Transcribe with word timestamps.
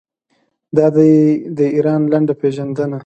دا 0.77 0.87
دی 0.95 1.13
د 1.57 1.59
ایران 1.75 2.01
لنډه 2.13 2.33
پیژندنه. 2.41 2.97